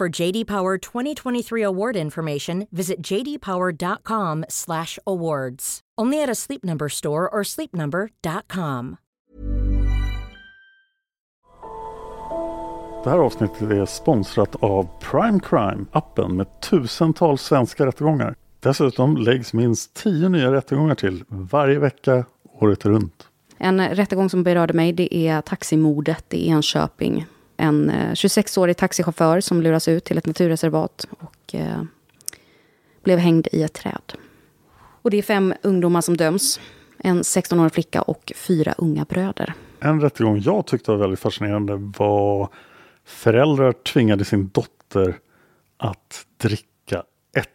[0.00, 5.80] For JD Power 2023 award information, visit jdpower.com/awards.
[6.00, 8.96] Only at a Sleep Number store or sleepnumber.com.
[13.04, 18.34] Det här avsnittet är sponsrat av Prime Crime, appen med tusentals svenska rättegångar.
[18.60, 22.24] Dessutom läggs minst tio nya rättegångar till varje vecka
[22.60, 23.28] året runt.
[23.58, 27.26] En rättegång som berörde mig det är taximordet i Enköping.
[27.64, 31.82] En eh, 26-årig taxichaufför som luras ut till ett naturreservat och eh,
[33.02, 34.12] blev hängd i ett träd.
[35.02, 36.60] Och det är fem ungdomar som döms.
[36.98, 39.54] En 16-årig flicka och fyra unga bröder.
[39.80, 42.48] En rättegång jag tyckte var väldigt fascinerande var
[43.04, 45.18] föräldrar tvingade sin dotter
[45.76, 46.68] att dricka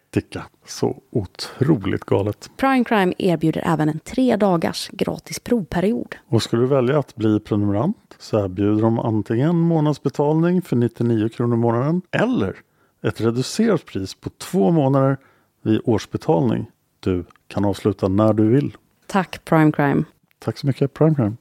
[0.09, 0.45] ättika.
[0.65, 2.49] Så otroligt galet.
[2.57, 6.15] Prime Crime erbjuder även en tre dagars gratis provperiod.
[6.27, 11.55] Och skulle du välja att bli prenumerant så erbjuder de antingen månadsbetalning för 99 kronor
[11.55, 12.55] i månaden eller
[13.03, 15.17] ett reducerat pris på två månader
[15.63, 16.65] vid årsbetalning.
[16.99, 18.77] Du kan avsluta när du vill.
[19.07, 20.03] Tack Prime Crime.
[20.39, 21.35] Tack så mycket Prime Crime.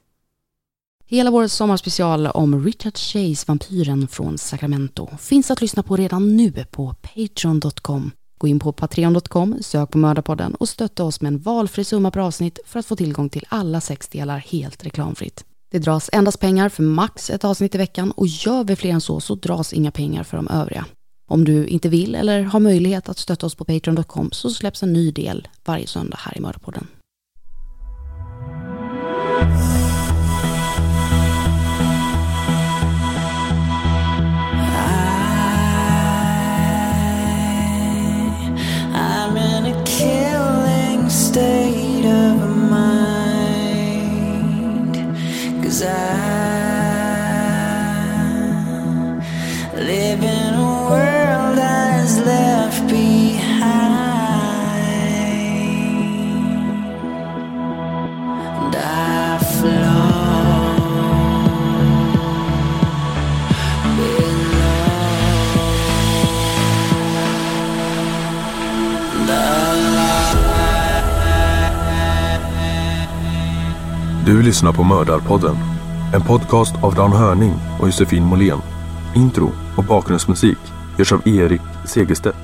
[1.05, 6.51] Hela vår sommarspecial om Richard Chase, vampyren från Sacramento, finns att lyssna på redan nu
[6.71, 8.11] på Patreon.com.
[8.39, 12.19] Gå in på Patreon.com, sök på Mördarpodden och stötta oss med en valfri summa per
[12.19, 15.45] avsnitt för att få tillgång till alla sex delar helt reklamfritt.
[15.71, 19.01] Det dras endast pengar för max ett avsnitt i veckan och gör vi fler än
[19.01, 20.85] så så dras inga pengar för de övriga.
[21.27, 24.93] Om du inte vill eller har möjlighet att stötta oss på Patreon.com så släpps en
[24.93, 26.87] ny del varje söndag här i Mördarpodden.
[74.59, 75.55] Lyssnar på Mördarpodden.
[76.13, 78.61] En podcast av Dan Hörning och Josefin Måhlén.
[79.15, 80.57] Intro och bakgrundsmusik
[80.97, 82.37] görs av Erik Segerstedt.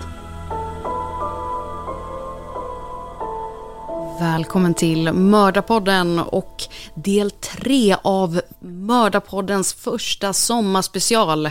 [4.20, 6.64] Välkommen till Mördarpodden och
[6.96, 11.50] del tre av Mördarpoddens första sommarspecial.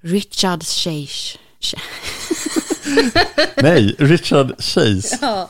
[0.00, 1.38] Richard Chase.
[3.56, 5.18] Nej, Richard Chase.
[5.20, 5.48] Ja.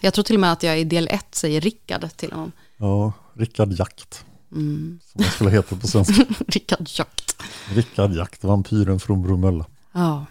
[0.00, 2.52] Jag tror till och med att jag i del ett säger Rickard till honom.
[2.76, 4.24] Ja, Rickard Jakt.
[4.52, 5.00] Mm.
[5.04, 6.26] Som det skulle heta på svenska.
[6.48, 7.42] Rickard Jakt.
[7.74, 9.66] Rickard Jakt, vampyren från Bromölla.
[9.92, 10.26] Ja.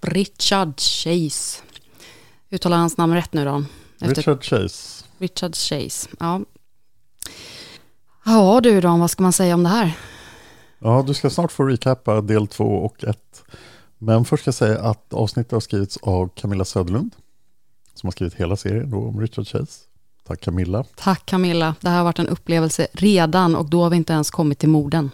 [0.00, 1.62] Richard Chase.
[2.50, 3.64] Uttalar hans namn rätt nu då?
[3.98, 5.04] Richard Chase.
[5.18, 6.40] Richard Chase, ja.
[8.24, 9.98] Ja du då, vad ska man säga om det här?
[10.78, 13.44] Ja, du ska snart få recappa del två och ett.
[13.98, 17.14] Men först ska jag säga att avsnittet har skrivits av Camilla Söderlund.
[17.94, 19.80] Som har skrivit hela serien då om Richard Chase.
[20.32, 20.84] Tack Camilla.
[20.94, 24.30] Tack Camilla, det här har varit en upplevelse redan och då har vi inte ens
[24.30, 25.10] kommit till morden.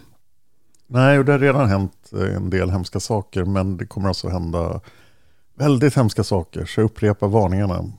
[0.87, 4.81] Nej, och det har redan hänt en del hemska saker, men det kommer alltså hända
[5.55, 6.65] väldigt hemska saker.
[6.65, 7.91] Så jag upprepar varningarna.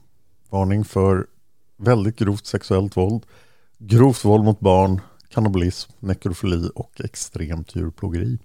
[0.50, 1.26] Varning för
[1.76, 3.22] väldigt grovt sexuellt våld,
[3.78, 8.38] grovt våld mot barn, kannibalism, nekrofili och extremt djurplågeri.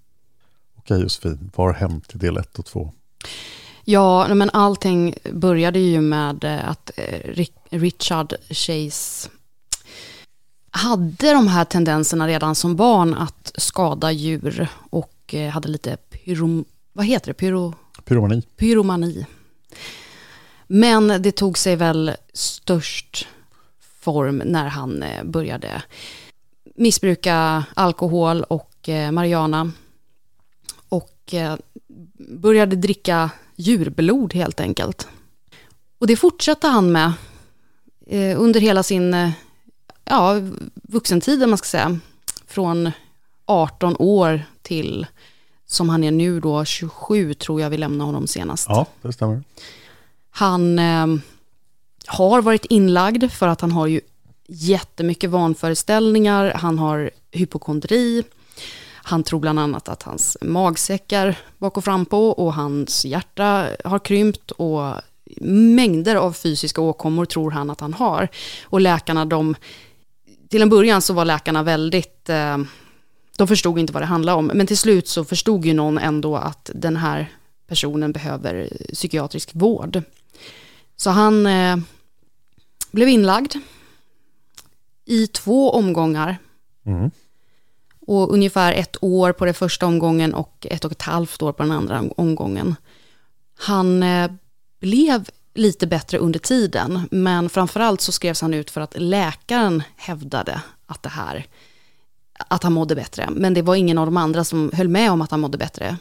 [0.77, 2.91] Okej Josefin, har hänt i del 1 och 2?
[3.87, 7.33] Ja, men allting började ju med eh, att eh,
[7.69, 9.29] Richard Chase
[10.71, 16.65] hade de här tendenserna redan som barn att skada djur och eh, hade lite pyrom
[16.93, 17.73] vad heter det, pyro,
[18.03, 18.41] Pyromani.
[18.41, 19.25] pyromani.
[20.67, 23.27] Men det tog sig väl störst
[24.01, 25.83] form när han började
[26.75, 29.71] missbruka alkohol och marijuana.
[30.89, 31.33] Och
[32.17, 35.07] började dricka djurblod helt enkelt.
[35.99, 37.11] Och det fortsatte han med
[38.07, 39.29] eh, under hela sin eh,
[40.03, 40.35] ja,
[40.73, 41.99] vuxentid, om man ska säga.
[42.47, 42.91] Från
[43.45, 45.07] 18 år till,
[45.65, 48.65] som han är nu då, 27 tror jag vi lämnade honom senast.
[48.69, 49.43] Ja, det stämmer.
[50.29, 51.07] Han eh,
[52.05, 54.01] har varit inlagd för att han har ju
[54.47, 58.23] jättemycket vanföreställningar, han har hypokondri,
[59.07, 63.99] han tror bland annat att hans magsäckar bak och fram på och hans hjärta har
[63.99, 64.93] krympt och
[65.75, 68.27] mängder av fysiska åkommor tror han att han har.
[68.63, 69.55] Och läkarna, de,
[70.49, 72.57] till en början så var läkarna väldigt, eh,
[73.37, 76.35] de förstod inte vad det handlade om, men till slut så förstod ju någon ändå
[76.35, 77.31] att den här
[77.67, 80.01] personen behöver psykiatrisk vård.
[80.97, 81.77] Så han eh,
[82.91, 83.55] blev inlagd
[85.05, 86.37] i två omgångar.
[86.85, 87.11] Mm.
[88.07, 91.63] Och ungefär ett år på den första omgången och ett och ett halvt år på
[91.63, 92.75] den andra omgången.
[93.59, 94.31] Han eh,
[94.79, 100.61] blev lite bättre under tiden, men framförallt så skrevs han ut för att läkaren hävdade
[100.85, 101.45] att det här,
[102.49, 103.29] att han mådde bättre.
[103.31, 105.97] Men det var ingen av de andra som höll med om att han mådde bättre.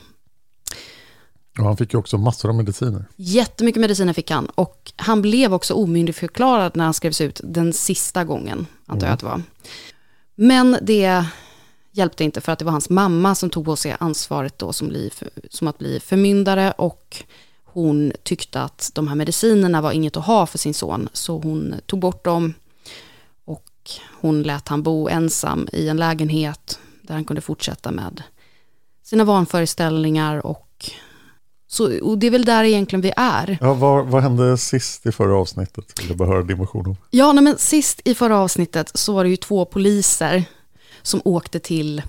[1.59, 3.05] Och han fick ju också massor av mediciner.
[3.17, 8.25] Jättemycket mediciner fick han och han blev också omyndigförklarad när han skrevs ut den sista
[8.25, 9.43] gången, antar jag att det var.
[10.35, 11.27] Men det
[11.97, 14.89] hjälpte inte för att det var hans mamma som tog på sig ansvaret då som,
[14.89, 15.11] bli,
[15.51, 17.25] som att bli förmyndare och
[17.65, 21.75] hon tyckte att de här medicinerna var inget att ha för sin son så hon
[21.87, 22.55] tog bort dem
[23.45, 23.71] och
[24.21, 28.23] hon lät han bo ensam i en lägenhet där han kunde fortsätta med
[29.03, 30.91] sina vanföreställningar och
[31.67, 33.59] så, och det är väl där egentligen vi är.
[33.61, 35.85] Ja, vad, vad hände sist i förra avsnittet?
[36.01, 36.97] Vill jag bara höra din version om.
[37.11, 40.45] Ja, nej, men sist i förra avsnittet så var det ju två poliser
[41.05, 42.03] som åkte till,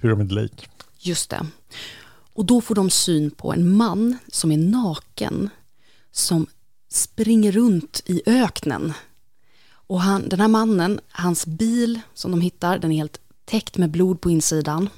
[0.00, 0.66] Pyramid Lake.
[0.98, 1.46] just det,
[2.32, 5.48] och då får de syn på en man som är naken,
[6.10, 6.46] som
[6.88, 8.92] springer runt i öknen.
[9.70, 13.90] Och han, den här mannen, hans bil som de hittar, den är helt täckt med
[13.90, 14.88] blod på insidan.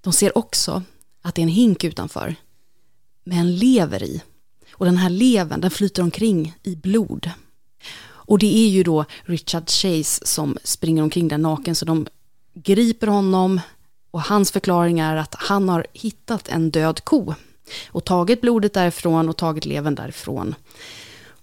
[0.00, 0.82] De ser också
[1.22, 2.36] att det är en hink utanför
[3.24, 4.22] med en lever i.
[4.72, 7.30] Och den här levern, den flyter omkring i blod.
[8.02, 12.06] Och det är ju då Richard Chase som springer omkring där naken, så de
[12.54, 13.60] griper honom
[14.10, 17.34] och hans förklaring är att han har hittat en död ko
[17.90, 20.54] och tagit blodet därifrån och tagit levern därifrån.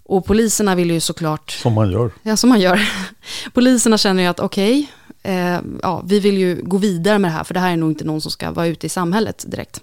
[0.02, 2.10] Och poliserna vill ju såklart Som man gör.
[2.22, 2.80] Ja, som man gör.
[3.54, 4.90] Poliserna känner ju att okej,
[5.22, 7.90] eh, ja, vi vill ju gå vidare med det här, för det här är nog
[7.90, 9.80] inte någon som ska vara ute i samhället direkt.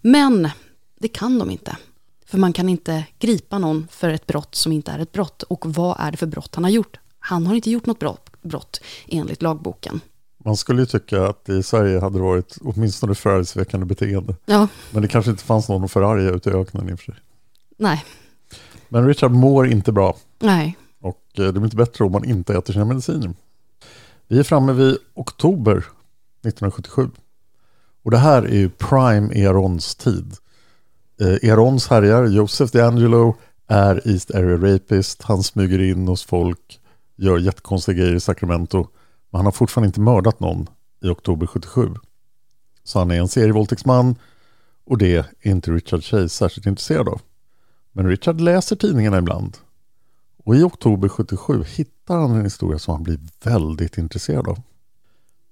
[0.00, 0.50] Men
[1.00, 1.76] det kan de inte.
[2.26, 5.42] För man kan inte gripa någon för ett brott som inte är ett brott.
[5.42, 6.96] Och vad är det för brott han har gjort?
[7.18, 10.00] Han har inte gjort något brott, brott enligt lagboken.
[10.44, 14.34] Man skulle ju tycka att i Sverige hade det varit åtminstone förargelseväckande beteende.
[14.46, 17.04] Ja, Men det kanske inte fanns någon att förarga ute i öknen i och för
[17.12, 17.14] sig.
[17.78, 18.04] nej,
[18.88, 20.16] Men Richard mår inte bra.
[20.38, 20.76] nej.
[21.00, 23.34] Och eh, det blir inte bättre om man inte äter sina mediciner.
[24.28, 27.10] Vi är framme vid oktober 1977.
[28.02, 30.34] Och det här är ju prime Erons tid.
[31.20, 35.22] Eh, Erons härjar, Joseph DeAngelo är East Area Rapist.
[35.22, 36.80] Han smyger in hos folk,
[37.16, 38.86] gör jättekonstiga grejer i Sacramento.
[39.30, 40.68] Men han har fortfarande inte mördat någon
[41.02, 41.94] i oktober 77.
[42.84, 44.16] Så han är en serievåldtäktsman
[44.84, 47.20] och det är inte Richard Chase särskilt intresserad av.
[47.92, 49.56] Men Richard läser tidningarna ibland
[50.44, 54.62] och i oktober 77 hittar han en historia som han blir väldigt intresserad av.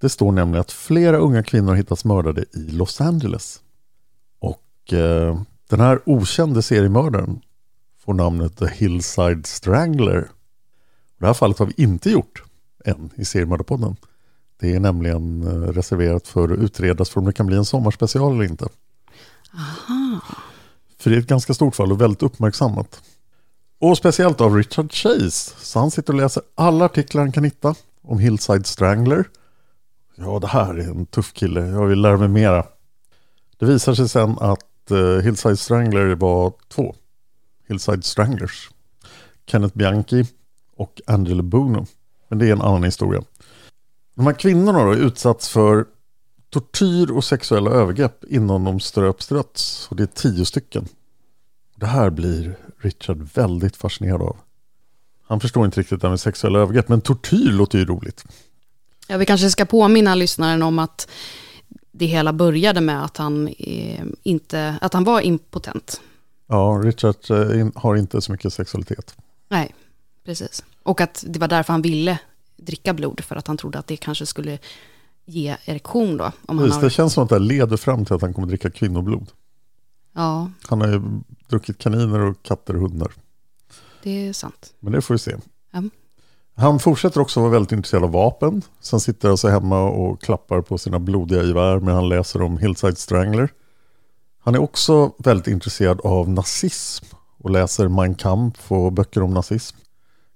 [0.01, 3.61] Det står nämligen att flera unga kvinnor hittats mördade i Los Angeles.
[4.39, 7.41] Och eh, den här okände seriemördaren
[7.97, 10.29] får namnet The Hillside Strangler.
[11.19, 12.43] Det här fallet har vi inte gjort
[12.85, 13.95] än i seriemördarpodden.
[14.59, 18.33] Det är nämligen eh, reserverat för att utredas för om det kan bli en sommarspecial
[18.33, 18.67] eller inte.
[20.99, 23.01] För det är ett ganska stort fall och väldigt uppmärksammat.
[23.79, 25.53] Och speciellt av Richard Chase.
[25.57, 29.25] Så han sitter och läser alla artiklar han kan hitta om Hillside Strangler.
[30.15, 31.65] Ja, det här är en tuff kille.
[31.65, 32.65] Jag vill lära mig mera.
[33.57, 36.95] Det visar sig sen att eh, Hillside Strangler var två.
[37.67, 38.69] Hillside Stranglers.
[39.45, 40.25] Kenneth Bianchi
[40.75, 41.85] och Angelo Bono.
[42.29, 43.23] Men det är en annan historia.
[44.15, 45.85] De här kvinnorna har utsatts för
[46.49, 49.87] tortyr och sexuella övergrepp innan de ströps till döds.
[49.89, 50.87] Och det är tio stycken.
[51.75, 54.37] Det här blir Richard väldigt fascinerad av.
[55.27, 58.25] Han förstår inte riktigt det här med sexuella övergrepp, men tortyr låter ju roligt.
[59.07, 61.09] Ja, vi kanske ska påminna lyssnaren om att
[61.91, 66.01] det hela började med att han, eh, inte, att han var impotent.
[66.47, 69.15] Ja, Richard eh, har inte så mycket sexualitet.
[69.49, 69.75] Nej,
[70.25, 70.63] precis.
[70.83, 72.19] Och att det var därför han ville
[72.57, 74.59] dricka blod, för att han trodde att det kanske skulle
[75.25, 76.31] ge erektion då.
[76.45, 78.69] Om Precis, har, det känns som att det leder fram till att han kommer dricka
[78.69, 79.31] kvinnoblod.
[80.15, 81.01] Ja, Han har ju
[81.49, 83.11] druckit kaniner och katter och hundar.
[84.03, 84.73] det är sant.
[84.79, 85.35] Men det får vi se.
[85.71, 85.83] Ja.
[86.55, 88.61] Han fortsätter också vara väldigt intresserad av vapen.
[88.79, 92.97] Sen sitter alltså hemma och klappar på sina blodiga gevär när han läser om Hillside
[92.97, 93.49] Strangler.
[94.39, 97.05] Han är också väldigt intresserad av nazism
[97.37, 99.77] och läser Mein Kampf och böcker om nazism.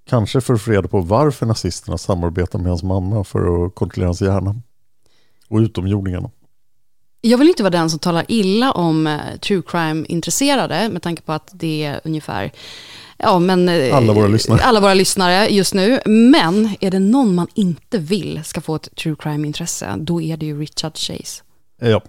[0.06, 4.08] Kanske för att få reda på varför nazisterna samarbetar med hans mamma för att kontrollera
[4.08, 4.56] hans hjärna.
[5.48, 6.30] Och utomjordingarna.
[7.22, 11.32] Jag vill inte vara den som talar illa om eh, true crime-intresserade, med tanke på
[11.32, 12.52] att det är ungefär
[13.18, 14.60] ja, men, eh, Alla våra lyssnare.
[14.64, 16.00] alla våra lyssnare just nu.
[16.06, 20.46] Men är det någon man inte vill ska få ett true crime-intresse, då är det
[20.46, 21.44] ju Richard Chase.
[21.82, 22.02] Ja.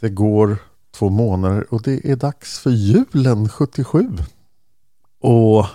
[0.00, 0.56] Det går
[0.98, 4.08] två månader och det är dags för julen 77.
[5.20, 5.66] Och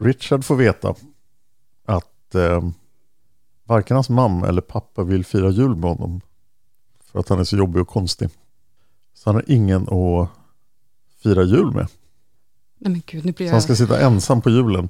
[0.00, 0.94] Richard får veta
[1.84, 2.62] att eh,
[3.64, 6.20] varken hans mamma eller pappa vill fira jul med honom.
[7.00, 8.28] För att han är så jobbig och konstig.
[9.14, 10.28] Så han har ingen att
[11.22, 11.88] fira jul med.
[12.78, 13.62] Nej men gud, nu blir Så han jag...
[13.62, 14.88] ska sitta ensam på julen.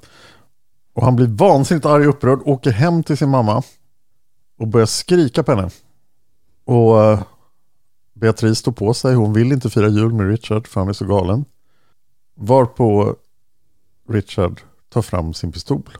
[0.93, 3.63] Och han blir vansinnigt arg och upprörd, åker hem till sin mamma
[4.57, 5.69] och börjar skrika på henne.
[6.63, 7.23] Och eh,
[8.13, 11.05] Beatrice står på sig, hon vill inte fira jul med Richard för han är så
[11.05, 11.45] galen.
[12.35, 13.15] Varpå
[14.09, 14.61] Richard
[14.95, 15.97] tar fram sin pistol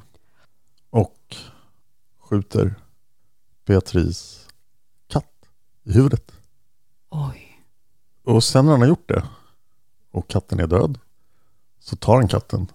[0.90, 1.36] och
[2.20, 2.76] skjuter
[3.66, 4.48] Beatrice
[5.08, 5.34] katt
[5.84, 6.32] i huvudet.
[7.10, 7.62] Oj.
[8.24, 9.24] Och sen när han har gjort det
[10.12, 11.00] och katten är död
[11.80, 12.68] så tar han katten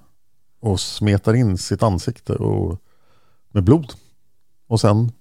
[0.58, 2.78] och smetar in sitt ansikte och,
[3.48, 3.92] med blod.
[4.66, 5.12] Och sen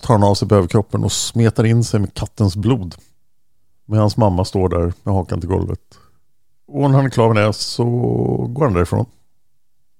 [0.00, 2.94] tar han av sig på överkroppen och smetar in sig med kattens blod.
[3.88, 5.98] Hans mamma står där med hakan till golvet.
[6.66, 7.84] Och när han är klar med det så
[8.50, 9.06] går han därifrån.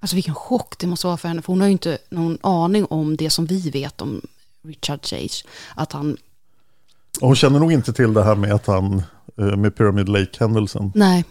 [0.01, 2.85] Alltså vilken chock det måste vara för henne, för hon har ju inte någon aning
[2.85, 4.21] om det som vi vet om
[4.63, 5.47] Richard Chase.
[5.77, 6.17] Att han,
[7.21, 9.03] hon känner nog inte till det här med att han,
[9.39, 10.93] eh, med Pyramid Lake-händelsen.
[10.95, 11.25] nej.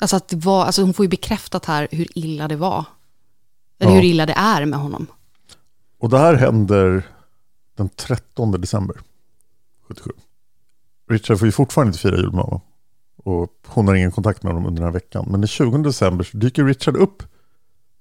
[0.00, 2.84] Alltså att det var, alltså hon får ju bekräftat här hur illa det var.
[3.78, 3.96] Eller Ja.
[4.00, 5.06] hur illa det är med honom.
[5.98, 7.02] Och det här händer
[7.76, 8.96] den 13 december
[9.88, 10.10] 77.
[11.10, 12.60] Richard får ju fortfarande inte fira jul med honom.
[13.16, 15.26] Och hon har ingen kontakt med honom under den här veckan.
[15.30, 17.22] Men den 20 december så dyker Richard upp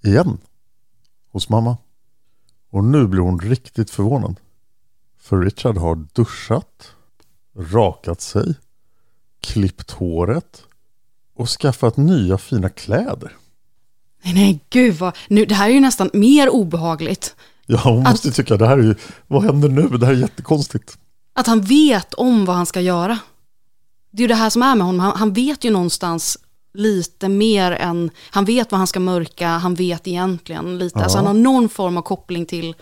[0.03, 0.37] igen
[1.31, 1.77] hos mamma.
[2.69, 4.35] Och nu blir hon riktigt förvånad.
[5.19, 6.91] För Richard har duschat,
[7.57, 8.55] rakat sig,
[9.41, 10.63] klippt håret
[11.35, 13.35] och skaffat nya fina kläder.
[14.23, 17.35] Nej, nej, gud vad, nu, det här är ju nästan mer obehagligt.
[17.65, 18.95] Ja, hon måste ju tycka det här är ju,
[19.27, 19.87] vad händer nu?
[19.87, 20.97] Det här är jättekonstigt.
[21.33, 23.19] Att han vet om vad han ska göra.
[24.11, 26.37] Det är ju det här som är med honom, han, han vet ju någonstans
[26.77, 31.03] lite mer än, han vet vad han ska mörka, han vet egentligen lite, Ja.
[31.03, 32.75] alltså han har någon form av koppling till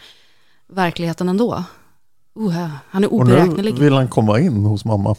[0.68, 1.64] verkligheten ändå.
[2.40, 3.76] Uh, han är Och nu oberäknelig.
[3.80, 5.16] vill han komma in hos mamma.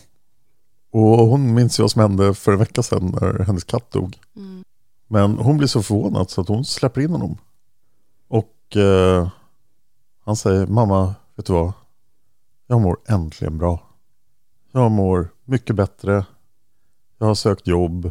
[0.91, 4.19] Och hon minns ju vad som hände för en vecka sedan när hennes katt dog.
[4.37, 4.65] Mm.
[5.09, 7.39] Men hon blir så förvånad så att hon släpper in honom.
[8.29, 9.29] Och eh,
[10.25, 11.73] han säger, mamma, vet du vad?
[12.67, 13.81] Jag mår äntligen bra.
[14.73, 16.25] Jag mår mycket bättre.
[17.19, 18.11] Jag har sökt jobb.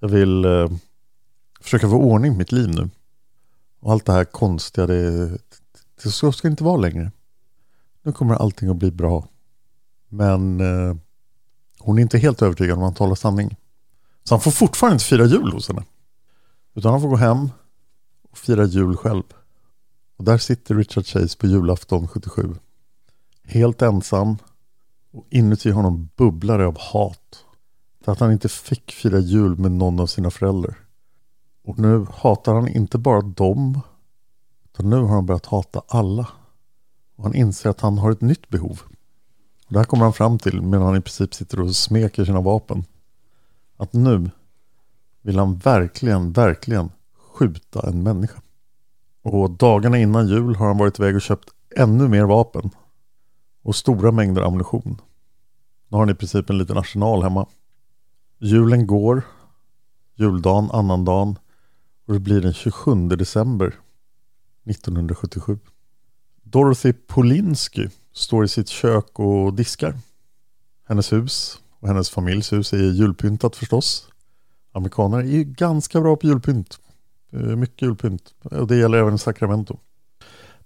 [0.00, 0.68] Jag vill eh,
[1.60, 2.90] försöka få ordning på mitt liv nu.
[3.80, 5.28] Och allt det här konstiga, det,
[6.02, 7.12] det så ska det inte vara längre.
[8.02, 9.28] Nu kommer allting att bli bra.
[10.08, 10.96] Men eh,
[11.78, 13.56] hon är inte helt övertygad om att han talar sanning.
[14.24, 15.84] Så han får fortfarande inte fira jul hos henne.
[16.74, 17.50] Utan han får gå hem
[18.30, 19.22] och fira jul själv.
[20.16, 22.54] Och där sitter Richard Chase på julafton 77.
[23.44, 24.36] Helt ensam.
[25.10, 27.44] Och inuti honom bubblar det av hat.
[28.04, 30.74] För att han inte fick fira jul med någon av sina föräldrar.
[31.64, 33.80] Och nu hatar han inte bara dem.
[34.64, 36.28] Utan nu har han börjat hata alla.
[37.16, 38.80] Och han inser att han har ett nytt behov.
[39.66, 42.40] Och det här kommer han fram till medan han i princip sitter och smeker sina
[42.40, 42.84] vapen.
[43.76, 44.30] Att nu
[45.22, 48.40] vill han verkligen, verkligen skjuta en människa.
[49.22, 52.70] Och dagarna innan jul har han varit iväg och köpt ännu mer vapen.
[53.62, 55.00] Och stora mängder ammunition.
[55.88, 57.46] Nu har han i princip en liten arsenal hemma.
[58.42, 59.22] Julen går.
[60.14, 61.38] Juldagen, annandagen.
[62.06, 63.74] Och det blir den 27 december
[64.70, 65.58] 1977.
[66.42, 69.98] Dorothy Polinsky står i sitt kök och diskar.
[70.88, 74.08] Hennes hus och hennes familjs hus är julpyntat förstås.
[74.72, 76.78] Amerikaner är ju ganska bra på julpynt.
[77.32, 78.34] Eh, mycket julpynt.
[78.42, 79.78] Och det gäller även Sacramento.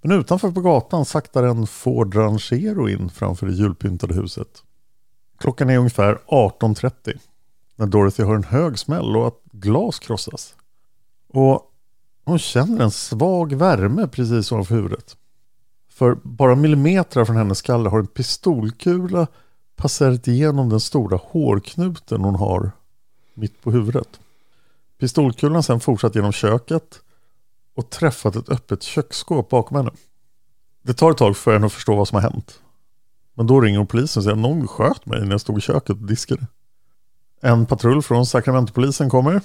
[0.03, 4.63] Men utanför på gatan saktar en Ford Ranchero in framför det julpyntade huset.
[5.39, 7.19] Klockan är ungefär 18.30
[7.77, 10.55] när Dorothy hör en hög smäll och att glas krossas.
[11.29, 11.71] Och
[12.25, 15.17] hon känner en svag värme precis ovanför huvudet.
[15.89, 19.27] För bara millimeter från hennes skalle har en pistolkula
[19.77, 22.71] passerat igenom den stora hårknuten hon har
[23.35, 24.21] mitt på huvudet.
[24.99, 27.01] Pistolkulan sen fortsatt genom köket
[27.77, 29.91] och träffat ett öppet köksskåp bakom henne.
[30.83, 32.61] Det tar ett tag för henne att förstå vad som har hänt.
[33.35, 35.61] Men då ringer hon polisen och säger att någon sköt mig när jag stod i
[35.61, 36.47] köket och diskade.
[37.41, 39.41] En patrull från Sacramento-polisen kommer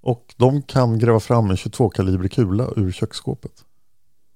[0.00, 3.64] och de kan gräva fram en 22-kalibrig kula ur köksskåpet.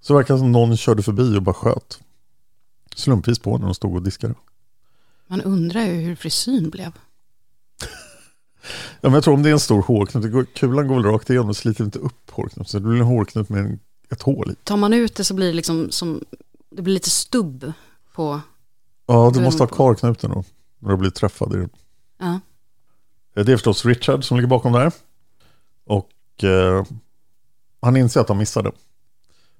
[0.01, 2.01] Så det verkar som någon körde förbi och bara sköt.
[2.95, 4.35] Slumpvis på när de stod och diskade.
[5.27, 6.93] Man undrar ju hur frisyn blev.
[9.01, 11.49] Ja, men jag tror om det är en stor hårknut, kulan går väl rakt igenom
[11.49, 12.65] och sliter inte upp hårknuten.
[12.65, 13.79] Så det blir en hårknut med en,
[14.11, 14.55] ett hål i.
[14.65, 16.25] Tar man ut det så blir det liksom som,
[16.71, 17.73] det blir lite stubb
[18.15, 18.41] på,
[19.07, 20.45] Ja, du måste ha kvar knuten då.
[20.79, 21.71] När du blir träffad i den.
[22.19, 22.41] ja.
[23.45, 24.93] Det är förstås Richard som ligger bakom där.
[25.87, 26.85] Och eh,
[27.81, 28.73] han inser att han missade.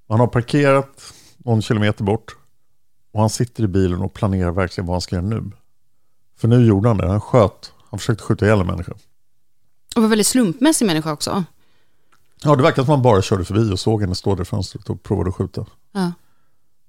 [0.07, 2.35] Han har parkerat någon kilometer bort.
[3.11, 5.51] Och han sitter i bilen och planerar verkligen vad han ska göra nu.
[6.37, 7.07] För nu gjorde han det.
[7.07, 7.73] Han sköt.
[7.89, 8.93] Han försökte skjuta ihjäl en människa.
[9.95, 11.43] Och var väldigt slumpmässig människa också.
[12.43, 14.45] Ja, det verkar som att han bara körde förbi och såg henne stå där i
[14.45, 15.65] fönstret och provade att skjuta.
[15.91, 16.11] Ja.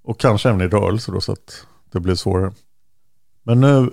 [0.03, 2.53] Och kanske även i rörelse då så att det blev svårare.
[3.43, 3.93] Men nu,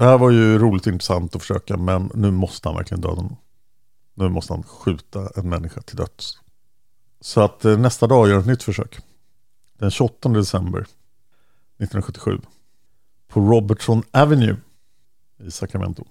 [0.00, 3.22] det här var ju roligt och intressant att försöka men nu måste han verkligen döda
[3.22, 3.36] någon.
[4.14, 6.38] Nu måste han skjuta en människa till döds.
[7.20, 8.98] Så att eh, nästa dag gör ett nytt försök.
[9.78, 12.40] Den 28 december 1977.
[13.28, 14.56] På Robertson Avenue
[15.44, 16.04] i Sacramento.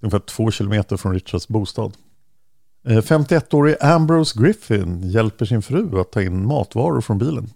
[0.00, 1.96] Ungefär två kilometer från Richards bostad.
[2.84, 7.50] Eh, 51-årige Ambrose Griffin hjälper sin fru att ta in matvaror från bilen.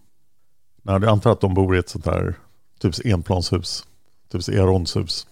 [0.83, 2.35] Jag antar att de bor i ett sånt här
[2.79, 3.87] typ enplanshus.
[4.29, 5.27] Typ Eronshus.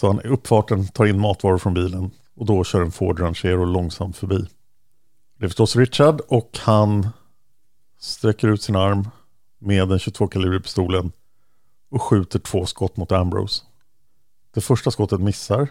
[0.00, 3.64] Så han i uppfarten tar in matvaror från bilen och då kör en Ford Ranchero
[3.64, 4.46] långsamt förbi.
[5.38, 7.08] Det är förstås Richard och han
[7.98, 9.08] sträcker ut sin arm
[9.58, 11.12] med den 22-kalibriga pistolen
[11.90, 13.62] och skjuter två skott mot Ambrose.
[14.54, 15.68] Det första skottet missar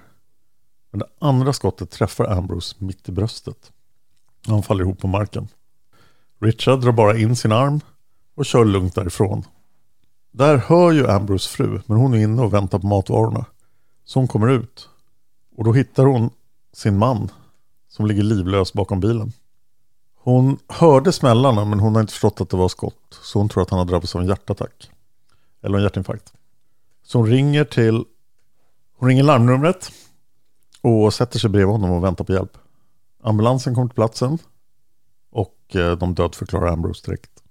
[0.92, 3.72] men det andra skottet träffar Ambrose mitt i bröstet.
[4.48, 5.48] Han faller ihop på marken.
[6.40, 7.82] Richard drar bara in sin arm
[8.36, 9.44] och kör lugnt därifrån.
[10.32, 13.46] Där hör ju Ambrose fru, men hon är inne och väntar på matvarorna.
[14.10, 14.90] Så hon kommer ut.
[15.56, 16.30] Och då hittar hon
[16.74, 17.32] sin man
[17.88, 19.34] som ligger livlös bakom bilen.
[20.16, 23.20] Hon hörde smällarna men hon har inte förstått att det var skott.
[23.24, 24.92] Så hon tror att han har drabbats av en hjärtattack.
[25.62, 26.34] Eller en hjärtinfarkt.
[27.04, 28.06] Så hon ringer till
[28.98, 29.92] Hon ringer larmnumret.
[30.82, 32.58] Och sätter sig bredvid honom och väntar på hjälp.
[33.24, 34.38] Ambulansen kommer till platsen.
[35.32, 37.44] Och eh, de dödförklarar Ambrose direkt.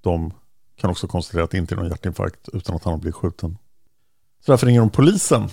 [0.00, 0.32] De
[0.76, 3.58] kan också konstatera att det inte är någon hjärtinfarkt utan att han har blivit skjuten.
[4.44, 5.48] Så därför ringer de polisen.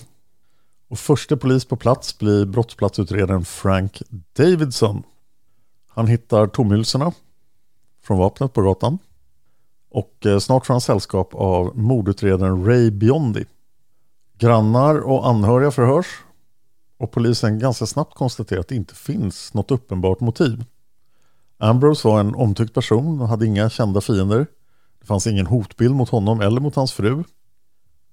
[0.89, 4.01] Och första polis på plats blir brottsplatsutredaren Frank
[4.37, 5.03] Davidson.
[5.87, 7.11] Han hittar tomhylsorna
[8.03, 8.97] från vapnet på gatan.
[9.89, 13.45] Och eh, snart får han sällskap av mordutredaren Ray Biondi.
[14.37, 16.07] Grannar och anhöriga förhörs.
[16.97, 20.63] Och polisen ganska snabbt konstaterar att det inte finns något uppenbart motiv.
[21.57, 24.47] Ambrose var en omtyckt person och hade inga kända fiender.
[24.99, 27.23] Det fanns ingen hotbild mot honom eller mot hans fru.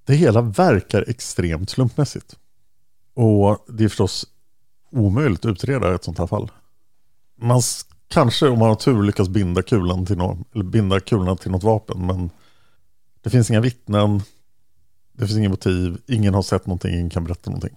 [0.04, 2.36] Det hela verkar extremt slumpmässigt.
[3.14, 4.26] Och det är förstås
[4.90, 6.50] omöjligt att utreda ett sånt här fall.
[7.40, 7.62] Man
[8.08, 11.62] kanske om man har tur lyckas binda kulan till no eller binda kulorna till något
[11.62, 12.30] vapen men
[13.22, 14.22] det finns inga vittnen,
[15.12, 17.76] det finns inget motiv, ingen har sett någonting, ingen kan berätta någonting.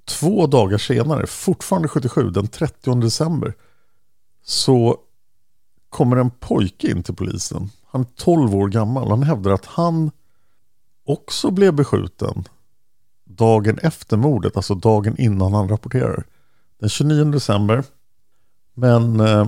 [0.19, 3.53] två dagar senare, fortfarande 77, den 30 december,
[4.43, 4.97] så
[5.89, 7.69] kommer en pojke in till polisen.
[7.85, 9.09] Han är 12 år gammal.
[9.09, 10.11] Han hävdar att han
[11.05, 12.47] också blev beskjuten
[13.25, 16.23] dagen efter mordet, alltså dagen innan han rapporterar.
[16.79, 17.83] Den 29 december.
[18.73, 19.47] Men eh,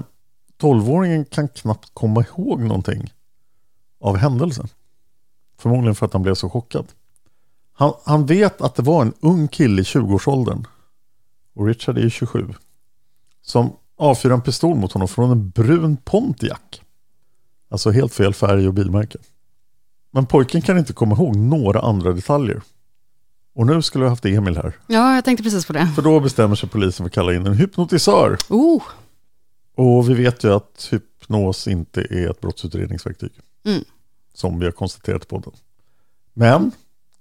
[0.62, 3.13] 12-åringen kan knappt komma ihåg någonting
[3.99, 4.67] av händelsen.
[5.60, 6.86] Förmodligen för att han blev så chockad.
[7.84, 10.65] Han, han vet att det var en ung kille i 20-årsåldern.
[11.56, 12.48] Och Richard är ju 27.
[13.41, 16.60] Som avfyrar en pistol mot honom från en brun Pontiac.
[17.69, 19.17] Alltså helt fel färg och bilmärke.
[20.12, 22.62] Men pojken kan inte komma ihåg några andra detaljer.
[23.56, 24.78] Och nu skulle vi haft Emil här.
[24.88, 25.88] Ja, jag tänkte precis på det.
[25.96, 28.38] För då bestämmer sig polisen för att kalla in en hypnotisör.
[28.50, 28.84] Oh,
[29.76, 33.32] Och vi vet ju att hypnos inte är ett brottsutredningsverktyg.
[33.65, 33.84] Mm.
[34.34, 35.54] Som vi har konstaterat på den.
[36.34, 36.72] Men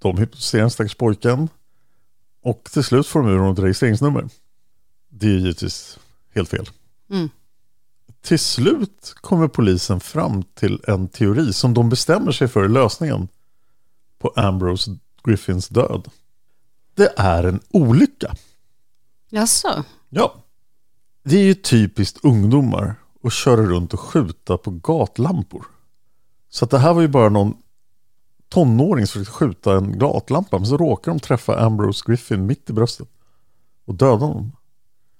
[0.03, 1.49] de hypnotiserar stackars pojken.
[2.43, 4.29] Och till slut får de ur honom ett registreringsnummer.
[5.09, 5.99] Det är givetvis
[6.33, 6.69] helt fel.
[7.09, 7.29] Mm.
[8.21, 13.27] Till slut kommer polisen fram till en teori som de bestämmer sig för lösningen
[14.19, 16.09] på Ambrose Griffins död.
[16.95, 18.35] Det är en olycka.
[19.29, 19.83] jaså?
[20.09, 20.35] Ja.
[21.23, 25.65] Det är ju typiskt ungdomar att köra runt och skjuta på gatlampor.
[26.49, 27.57] Så att det här var ju bara någon
[28.53, 30.57] tonåring som försökte skjuta en gatlampa.
[30.57, 33.07] Men så råkar de träffa Ambrose Griffin mitt i bröstet.
[33.85, 34.51] Och döda honom.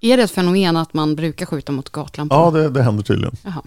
[0.02, 2.38] Är det ett fenomen att man brukar skjuta mot gatlampor?
[2.38, 3.36] Ja, det, det händer tydligen.
[3.44, 3.62] Jaha.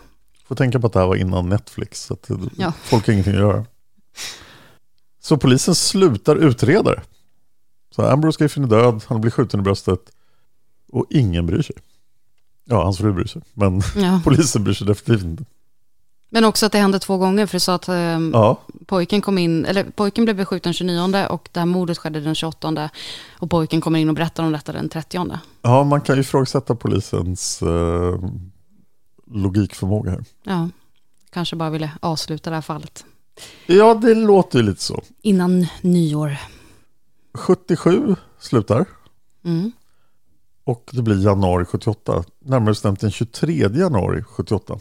[0.48, 2.02] Får tänka på att det här var innan Netflix.
[2.05, 2.72] Så att Ja.
[2.83, 3.64] folk har ingenting att göra.
[5.22, 7.02] Så polisen slutar utreda det.
[7.94, 10.00] Så Ambrose Griffin är död, han blir skjuten i bröstet.
[10.92, 11.76] Och ingen bryr sig.
[12.64, 13.42] Ja, hans fru bryr sig.
[13.55, 14.20] Men Ja.
[14.24, 15.44] polisen bryr sig definitivt inte.
[16.29, 19.39] Men också att det hände två gånger, för du sa att ehm, Ja, pojken kom
[19.39, 22.91] in, eller pojken blev beskjuten 29 och det här mordet skedde den 28
[23.39, 25.29] och pojken kommer in och berättar om detta den 30.
[25.62, 28.19] ja man kan ju ifrågasätta polisens eh,
[29.27, 30.25] logikförmåga här.
[30.43, 30.69] Ja,
[31.31, 33.05] kanske bara ville avsluta det här fallet.
[33.67, 35.03] Ja, det låter ju lite så.
[35.23, 36.37] Innan nyår.
[37.35, 38.85] 77 slutar
[39.45, 39.73] Mm.
[40.65, 42.25] och det blir januari 78.
[42.45, 44.79] Närmare bestämt den 23 januari 78.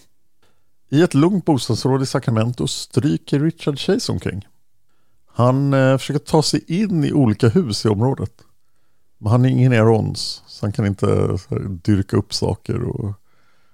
[0.89, 4.47] I ett lugnt bostadsområde i Sacramento stryker Richard Chase omkring.
[5.33, 8.31] Han eh, försöker ta sig in i olika hus i området.
[9.17, 11.05] Men han är ingen Aarons, så han kan inte
[11.49, 13.13] här, dyrka upp saker och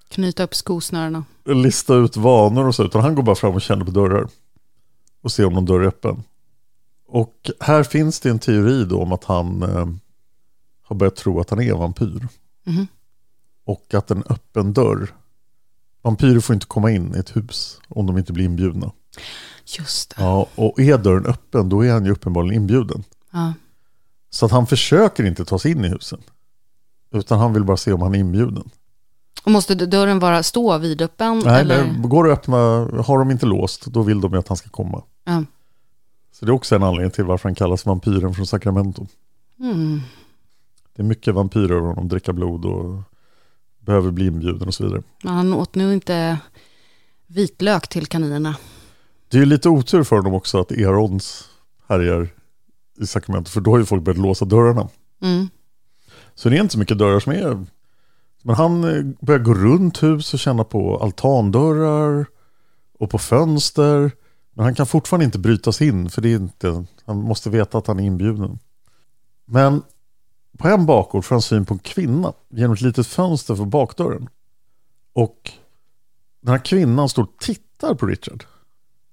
[0.10, 1.26] Knyta upp skosnörena.
[1.46, 4.28] lista ut vanor och så, utan han går bara fram och känner på dörrar.
[5.22, 6.24] Och ser om någon dörr är öppen.
[7.08, 9.88] Och här finns det en teori då om att han eh,
[10.84, 12.28] har börjat tro att han är vampyr.
[12.64, 12.88] Mhm.
[13.66, 15.14] Och att en öppen dörr,
[16.02, 18.92] vampyrer får inte komma in i ett hus om de inte blir inbjudna.
[19.78, 20.24] Just det.
[20.24, 23.04] Ja, och är dörren öppen då är han ju uppenbarligen inbjuden.
[23.32, 23.54] Ja.
[24.30, 26.20] Så att han försöker inte ta sig in i husen.
[27.14, 28.70] Utan han vill bara se om han är inbjuden.
[29.44, 31.42] Och måste dörren vara stå vidöppen?
[31.46, 31.84] Nej, eller?
[31.84, 32.58] det går att öppna,
[33.06, 35.04] har de inte låst, då vill de ju att han ska komma.
[35.26, 35.44] Ja.
[36.32, 39.08] Så det är också en anledning till varför han kallas vampyren från Sacramento.
[39.60, 40.02] Mm.
[40.96, 43.02] Det är mycket vampyrer över honom, dricka blod och
[43.86, 45.04] behöver bli inbjuden och så vidare.
[45.24, 46.40] Men han åt nu inte
[47.28, 48.56] vitlök till kaninerna.
[49.30, 51.50] Det är ju lite otur för honom också att Erons
[51.88, 52.30] härjar
[53.00, 54.90] i Sacramento, för då har ju folk börjat låsa dörrarna.
[55.22, 55.50] Mm.
[56.36, 57.66] Så det är inte så mycket dörrar som är...
[58.44, 62.26] Men han eh, börjar gå runt hus och känna på altandörrar
[63.00, 64.12] och på fönster.
[64.54, 66.86] Men han kan fortfarande inte bryta sig in, för det är inte...
[67.06, 68.60] Han måste veta att han är inbjuden.
[69.46, 69.82] Men
[70.62, 74.30] på en bakgård får han syn på en kvinna genom ett litet fönster för bakdörren.
[75.14, 75.52] Och
[76.42, 78.46] den här kvinnan står och tittar på Richard.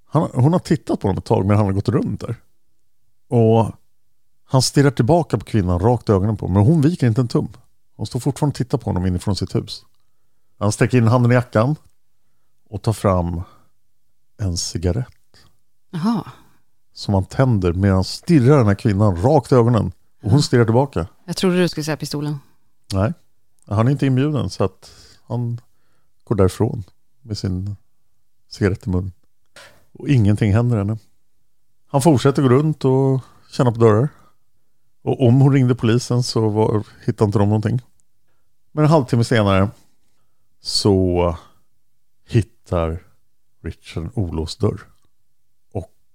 [0.07, 2.37] Han, hon har tittat på honom ett tag men han har gått runt där.
[3.29, 3.67] Och
[4.45, 7.49] han stirrar tillbaka på kvinnan rakt i ögonen på men hon viker inte en tum.
[7.97, 9.85] Hon står fortfarande och tittar på honom inifrån sitt hus.
[10.59, 11.77] Han sträcker in handen i jackan
[12.71, 13.43] och tar fram
[14.39, 15.15] en cigarett
[15.91, 16.25] Jaha,
[16.93, 19.93] som han tänder medan han stirrar den här kvinnan rakt i ögonen.
[20.23, 21.07] Och hon stirrar tillbaka.
[21.25, 22.39] jag trodde du skulle säga pistolen.
[22.93, 23.13] Nej,
[23.67, 24.91] han är inte inbjuden så att
[25.27, 25.61] han
[26.25, 26.85] går därifrån
[27.23, 27.77] med sin
[28.49, 29.13] cigarett i munnen.
[29.93, 30.99] Och ingenting händer henne.
[31.87, 34.09] Han fortsätter gå runt och känna på dörrar.
[35.03, 37.81] Och om hon ringde polisen så var, hittade inte de någonting.
[38.73, 39.71] Men en halvtimme senare
[40.61, 41.37] så
[42.29, 43.03] hittar
[43.63, 44.81] Richard en olåst dörr.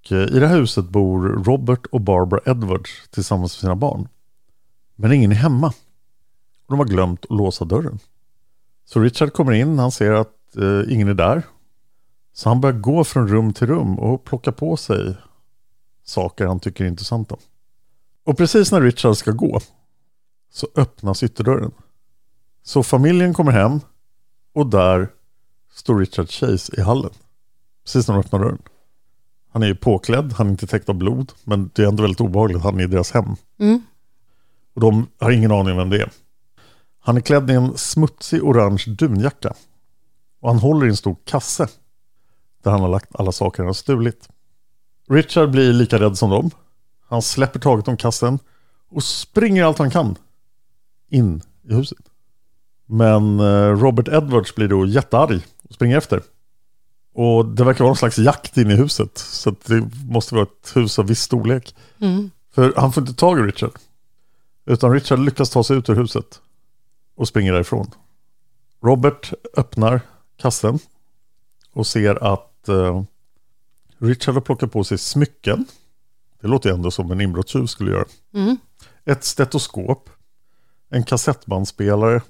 [0.04, 4.08] Och eh, i det här huset bor Robert och Barbara Edwards tillsammans med sina barn.
[4.96, 5.74] Men ingen är hemma.
[6.68, 8.00] De har glömt att låsa dörren.
[8.86, 11.44] Så Richard kommer in, han ser att eh, ingen är där.
[12.34, 15.16] Så han börjar gå från rum till rum och plocka på sig
[16.04, 17.36] saker han tycker är intressanta.
[18.24, 19.60] Och precis när Richard ska gå
[20.52, 21.72] så öppnas ytterdörren.
[22.64, 23.80] Så familjen kommer hem
[24.54, 25.10] och där
[25.74, 27.12] står Richard Chase i hallen.
[27.86, 28.62] Precis när de öppnar dörren.
[29.54, 32.22] Han är ju påklädd, han är inte täckt av blod, men det är ändå väldigt
[32.22, 33.36] obehagligt, han är i deras hem.
[33.60, 33.82] Mm.
[34.76, 36.12] Och de har ingen aning om vem det är.
[37.00, 39.54] Han är klädd i en smutsig orange dunjacka.
[40.42, 41.68] Och han håller i en stor kasse.
[42.64, 44.30] Där han har lagt alla saker han har stulit.
[45.10, 46.52] Richard blir lika rädd som dem.
[47.08, 48.40] Han släpper taget om kassen
[48.90, 50.16] och springer allt han kan
[51.10, 51.98] in i huset.
[52.86, 56.22] Men eh, Robert Edwards blir då jättearg och springer efter.
[57.14, 59.18] Och det verkar vara någon slags jakt in i huset.
[59.18, 61.76] Så det måste vara ett hus av viss storlek.
[62.00, 62.32] Mm.
[62.52, 63.72] För han får inte tag i Richard.
[64.66, 66.42] Utan Richard lyckas ta sig ut ur huset.
[67.16, 67.92] Och springer därifrån.
[68.84, 70.02] Robert öppnar
[70.38, 70.80] kassen.
[71.74, 73.04] Och ser att eh,
[73.98, 75.66] Richard har plockat på sig smycken.
[76.42, 78.06] Det låter ändå som en inbrottstjuv skulle göra.
[78.34, 78.58] Mm.
[79.06, 80.10] Ett stetoskop.
[80.90, 82.22] En kassettbandspelare.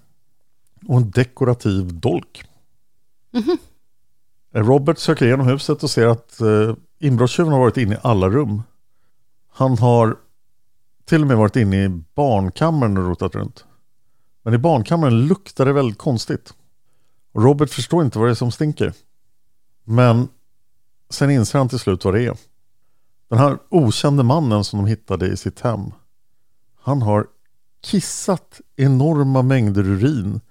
[0.88, 2.44] Och en dekorativ dolk.
[3.32, 3.50] Mhm.
[3.52, 3.58] Eh,
[4.54, 8.64] Robert söker igenom huset och ser att eh, inbrottstjuven har varit inne i alla rum.
[9.50, 10.18] Han har
[11.06, 13.66] till och med varit inne i barnkammaren och rotat runt.
[14.44, 16.54] Men i barnkammaren luktar det väldigt konstigt.
[17.34, 18.94] Och Robert förstår inte vad det är som stinker.
[19.84, 20.28] Men
[21.10, 22.38] sen inser han till slut vad det är.
[23.30, 25.92] Den här okände mannen som de hittade i sitt hem.
[26.82, 27.28] Han har
[27.82, 30.42] kissat enorma mängder urin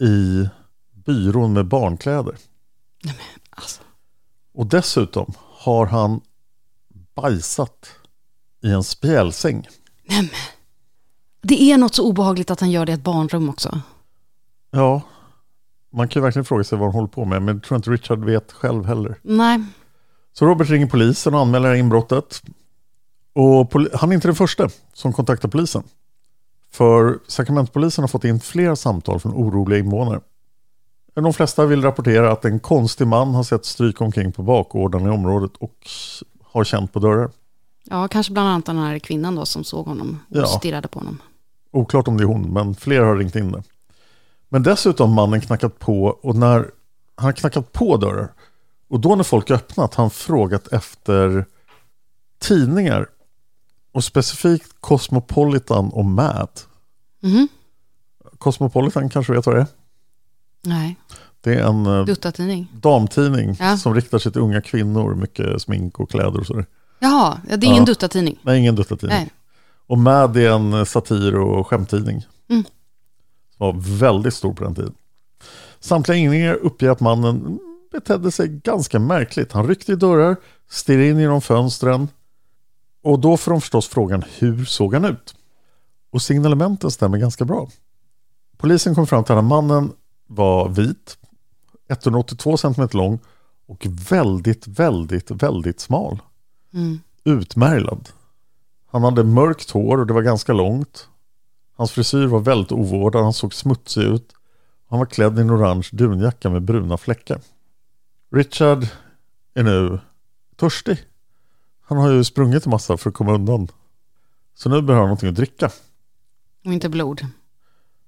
[0.00, 0.48] i
[0.92, 2.36] byrån med barnkläder.
[3.50, 3.82] Alltså.
[4.54, 6.20] Och dessutom har han
[7.14, 7.88] bajsat
[8.62, 9.68] i en spjälsäng.
[10.08, 10.30] Nej, men.
[11.42, 13.80] Det är något så obehagligt att han gör det i ett barnrum också.
[14.70, 15.02] Ja,
[15.92, 17.90] man kan ju verkligen fråga sig vad han håller på med, men jag tror inte
[17.90, 19.18] Richard vet själv heller.
[19.22, 19.64] Nej.
[20.32, 22.42] Så Robert ringer polisen och anmäler inbrottet.
[23.32, 25.82] Och han är inte den första som kontaktar polisen.
[26.72, 30.20] För Sacramentopolisen har fått in flera samtal från oroliga invånare.
[31.22, 35.10] De flesta vill rapportera att en konstig man har sett stryka omkring på bakgården i
[35.10, 35.74] området och
[36.42, 37.30] har känt på dörrar.
[37.84, 40.46] Ja, kanske bland annat den här kvinnan då som såg honom och Ja.
[40.46, 41.18] stirrade på honom.
[41.72, 43.62] Oklart om det är hon, men fler har ringt in det.
[44.48, 46.70] Men dessutom mannen knackat på och när
[47.14, 48.32] han knackat på dörrar
[48.88, 51.44] och då när folk öppnat han frågat efter
[52.38, 53.06] tidningar
[53.92, 56.48] och specifikt Cosmopolitan och Mad.
[57.22, 57.48] Mhm.
[58.38, 59.66] Cosmopolitan kanske vet vad det är?
[60.66, 60.96] Nej,
[61.40, 62.68] Det är en eh, duttatidning.
[62.72, 63.76] damtidning Ja.
[63.76, 66.66] som riktar sig till unga kvinnor, mycket smink och kläder och sådär.
[66.98, 67.86] Jaha, ja, det är ingen Ja.
[67.86, 68.38] duttatidning.
[68.42, 69.18] Nej, ingen duttatidning.
[69.18, 69.30] Nej.
[69.86, 72.26] Och Mad är en eh, satir och skämttidning.
[72.48, 72.64] Mm.
[73.56, 74.94] Som var väldigt stor på den tiden.
[75.80, 77.58] Samtliga inringningar uppger att mannen
[77.92, 79.52] betedde sig ganska märkligt.
[79.52, 80.36] Han ryckte i dörrar,
[80.70, 82.08] stirrade in genom fönstren.
[83.02, 85.34] Och då får de förstås frågan, hur såg han ut?
[86.12, 87.68] Och signalementen stämmer ganska bra.
[88.58, 89.92] Polisen kom fram till att mannen
[90.26, 91.18] var vit,
[91.88, 93.18] 182 cm lång
[93.66, 96.18] och väldigt, väldigt, väldigt smal.
[96.74, 97.00] Mm.
[97.24, 98.08] Utmärglad.
[98.86, 101.08] Han hade mörkt hår och det var ganska långt.
[101.76, 104.32] Hans frisyr var väldigt ovårdad, han såg smutsig ut.
[104.88, 107.40] Han var klädd i en orange dunjacka med bruna fläckar.
[108.30, 108.86] Richard
[109.54, 109.98] är nu
[110.56, 110.98] törstig.
[111.82, 113.68] Han har ju sprungit en massa för att komma undan.
[114.54, 115.70] Så nu behöver han någonting att dricka.
[116.64, 117.26] Och inte blod.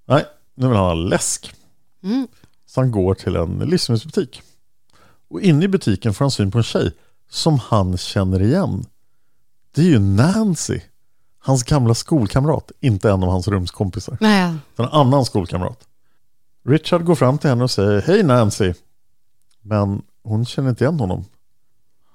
[0.04, 1.54] Nej, nu vill han ha läsk.
[2.02, 2.28] Mm.
[2.66, 4.42] Så han går till en livsmedelsbutik.
[5.30, 6.92] Och inne i butiken får han syn på en tjej
[7.30, 8.84] som han känner igen.
[9.74, 10.80] Det är ju Nancy.
[11.38, 14.16] Hans gamla skolkamrat, inte en av hans rumskompisar.
[14.20, 15.88] Nej, En annan skolkamrat.
[16.64, 18.74] Richard går fram till henne och säger Hej Nancy.
[19.62, 21.24] Men hon känner inte igen honom.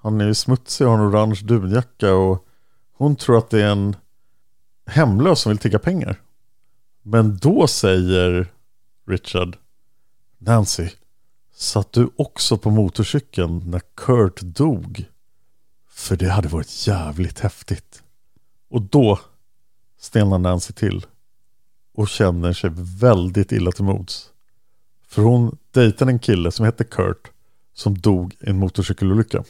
[0.01, 2.45] Han är ju smutsig och har en orange dunjacka och
[2.93, 3.95] hon tror att det är en
[4.85, 6.21] hemlös som vill tigga pengar.
[7.01, 8.51] Men då säger
[9.07, 9.57] Richard
[10.45, 10.89] Nancy,
[11.55, 15.05] satt du också på motorcykeln när Kurt dog?
[15.89, 18.03] För det hade varit jävligt häftigt.
[18.69, 19.19] Och då
[19.99, 21.05] stelnar Nancy till
[21.93, 24.29] och känner sig väldigt illa till mods.
[25.07, 27.31] För hon dejtade en kille som hette Kurt
[27.73, 29.43] som dog i en motorcykelolycka.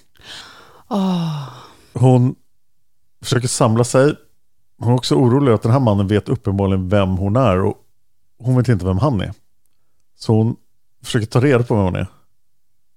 [0.90, 1.50] Åh,
[1.94, 2.36] Hon
[3.22, 4.16] försöker samla sig.
[4.78, 7.78] Hon är också orolig att den här mannen vet uppenbarligen vem hon är och
[8.38, 9.34] hon vet inte vem han är.
[10.16, 10.56] Så hon
[11.04, 12.08] försöker ta reda på vem hon är.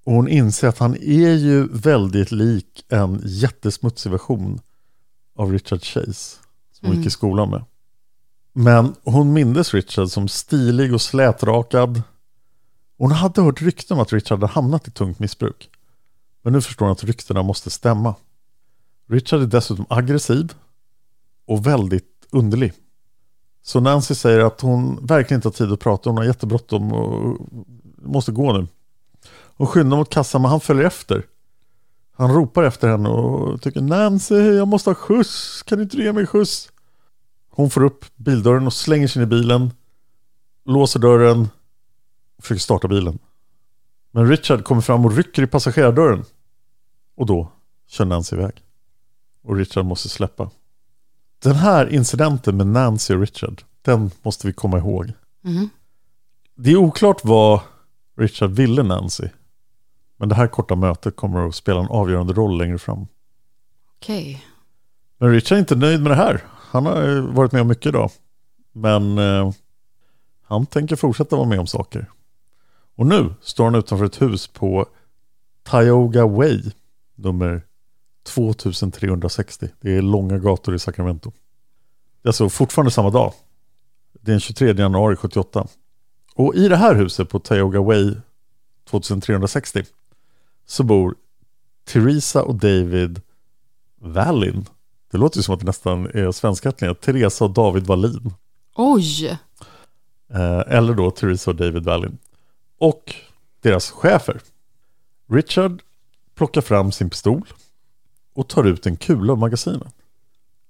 [0.04, 4.60] Och hon inser att han är ju väldigt lik en jättesmutsig version
[5.36, 6.36] av Richard Chase.
[6.72, 7.64] Som hon gick i skolan med.
[8.52, 12.02] Men hon mindes Richard som stilig och slätrakad.
[12.98, 15.70] Hon hade hört rykten om att Richard hade hamnat i tungt missbruk.
[16.42, 18.14] Men nu förstår hon att ryktena måste stämma.
[19.08, 20.54] Richard är dessutom aggressiv
[21.46, 22.72] och väldigt underlig.
[23.62, 27.38] Så Nancy säger att hon verkligen inte har tid att prata, hon har jättebråttom och
[28.06, 28.66] måste gå nu.
[29.56, 31.26] Hon skyndar mot kassan men han följer efter.
[32.12, 36.12] Han ropar efter henne och tycker Nancy, jag måste ha skjuts, kan du inte ge
[36.12, 36.68] mig skjuts?
[37.50, 39.70] Hon får upp bildörren och slänger sig in i bilen,
[40.64, 41.48] låser dörren
[42.36, 43.18] och försöker starta bilen.
[44.10, 46.24] Men Richard kommer fram och rycker i passagerardörren.
[47.16, 47.52] Och då
[47.86, 48.52] kör Nancy iväg.
[49.42, 50.50] Och Richard måste släppa.
[51.42, 55.12] Den här incidenten med Nancy och Richard, den måste vi komma ihåg.
[55.42, 55.70] Mhm.
[56.54, 57.60] Det är oklart vad
[58.16, 59.28] Richard ville Nancy.
[60.16, 63.06] Men det här korta mötet kommer att spela en avgörande roll längre fram.
[63.96, 64.44] Okej.
[65.18, 66.42] Men Richard är inte nöjd med det här.
[66.54, 68.10] Han har varit med om mycket idag.
[68.72, 69.52] Men eh,
[70.42, 72.10] han tänker fortsätta vara med om saker.
[72.96, 74.86] Och nu står han utanför ett hus på
[75.70, 76.62] Tioga Way,
[77.14, 77.62] nummer
[78.26, 79.68] 2360.
[79.80, 81.32] Det är långa gator i Sacramento.
[82.22, 83.32] Det är alltså fortfarande samma dag.
[84.12, 85.66] Det är den 23 januari 78.
[86.36, 88.14] Och i det här huset på Tioga Way
[88.90, 89.84] 2360
[90.66, 91.14] så bor
[91.84, 93.20] Theresa och David
[93.98, 94.66] Wallin.
[95.10, 96.94] Det låter ju som att det nästan är svenska ättlingar.
[96.94, 98.34] Teresa och David Wallin.
[98.74, 99.26] Oj!
[100.30, 102.18] Eh, eller då Theresa och David Wallin.
[102.78, 103.14] Och
[103.60, 104.40] deras chefer.
[105.28, 105.82] Richard
[106.34, 107.44] plockar fram sin pistol
[108.34, 109.94] och tar ut en kula ur magasinet.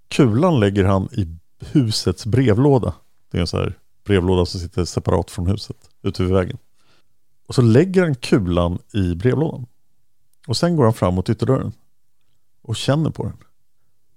[0.09, 2.95] Kulan lägger han i husets brevlåda.
[3.31, 6.59] Det är en sån här brevlåda som sitter separat från huset, ute vid vägen.
[7.47, 9.67] Och så lägger han kulan i brevlådan.
[10.47, 11.73] Och sen går han fram mot ytterdörren
[12.63, 13.37] och känner på den.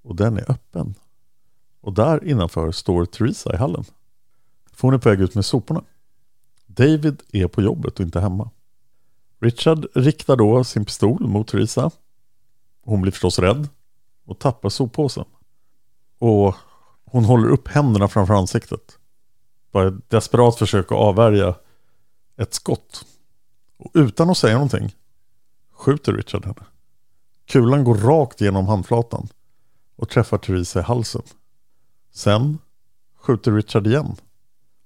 [0.01, 0.95] Och den är öppen.
[1.81, 3.83] Och där innanför står Theresa i hallen.
[4.71, 5.83] För hon är på väg ut med soporna.
[6.65, 8.49] David är på jobbet och inte hemma.
[9.39, 11.91] Richard riktar då sin pistol mot Theresa.
[12.81, 13.67] Hon blir förstås rädd
[14.25, 15.25] och tappar soppåsen.
[16.19, 16.55] Och
[17.05, 18.98] hon håller upp händerna framför ansiktet.
[19.71, 21.55] Bara ett desperat försök att avvärja
[22.37, 23.05] ett skott.
[23.77, 24.95] Och utan att säga någonting
[25.71, 26.65] skjuter Richard henne.
[27.45, 29.27] Kulan går rakt genom handflatan
[29.95, 31.21] och träffar Theresa i halsen.
[32.11, 32.57] Sen
[33.19, 34.15] skjuter Richard igen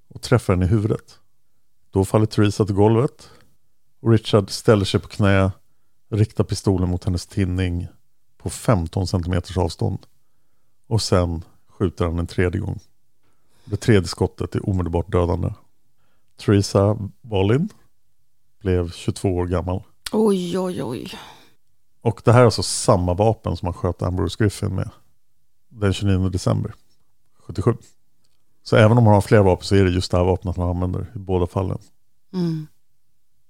[0.08, 1.20] och träffar henne i huvudet.
[1.90, 3.30] Då faller Theresa till golvet
[4.00, 5.52] och Richard ställer sig på knä,
[6.10, 7.88] riktar pistolen mot hennes tinning
[8.38, 10.00] på 15 centimeters avstånd.
[10.88, 12.80] Och sen skjuter han en tredje gång.
[13.66, 15.50] Det tredje skottet är omedelbart dödande.
[16.38, 17.70] Theresa Wallin
[18.62, 19.84] blev 22 år gammal.
[20.12, 21.12] Oj, oj, oj.
[22.02, 24.90] Och det här är alltså samma vapen som han sköt Ambrose Griffin med
[25.70, 26.74] den 29 december
[27.40, 27.74] 77.
[28.64, 30.70] Så även om han har fler vapen så är det just det här vapnet han
[30.70, 31.78] använder i båda fallen.
[32.34, 32.68] Mm.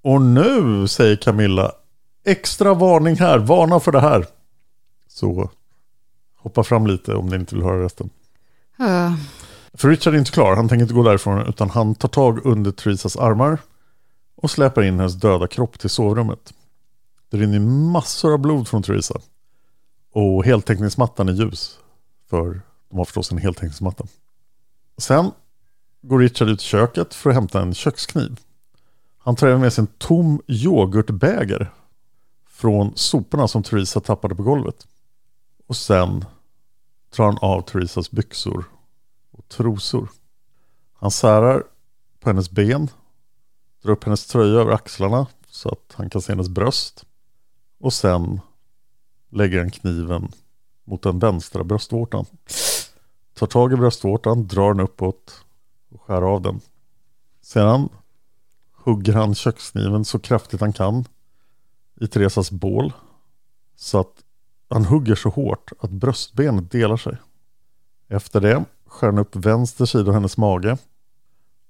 [0.02, 1.72] Och nu säger Camilla,
[2.26, 4.26] extra varning här, varna för det här.
[5.08, 5.50] Så
[6.36, 8.10] hoppa fram lite om ni inte vill höra resten.
[8.80, 9.14] Uh,
[9.78, 12.72] för Richard är inte klar, han tänker inte gå därifrån utan han tar tag under
[12.72, 13.58] Theresas armar
[14.36, 16.54] och släpar in hennes döda kropp till sovrummet.
[17.30, 19.22] Det rinner massor av blod från Theresa.
[20.12, 21.80] Och heltäckningsmattan är ljus.
[22.30, 24.06] För de har förstås en heltäckningsmatta.
[24.98, 25.32] Sen
[26.02, 28.40] går Richard ut i köket för att hämta en kökskniv.
[29.18, 31.68] Han tar även med sig en tom yoghurtbägare
[32.50, 34.88] från soporna som Theresa tappade på golvet.
[35.68, 36.26] Och sen
[37.16, 38.66] drar han av Theresas byxor
[39.44, 40.10] och trosor.
[40.94, 41.64] Han särar
[42.20, 42.90] på hennes ben,
[43.82, 47.06] drar upp hennes tröja över axlarna så att han kan se hennes bröst.
[47.80, 48.40] Och sen
[49.30, 50.32] lägger han kniven
[50.84, 52.26] mot den vänstra bröstvårtan.
[53.34, 55.46] Tar tag i bröstvårtan, drar den uppåt
[55.90, 56.62] och skär av den.
[57.42, 57.90] Sedan
[58.72, 61.06] hugger han kökskniven så kraftigt han kan
[62.02, 62.94] i Teresas bål.
[63.76, 64.24] Så att
[64.70, 67.18] han hugger så hårt att bröstbenet delar sig.
[68.08, 70.78] Efter det skär han upp vänster sida av hennes mage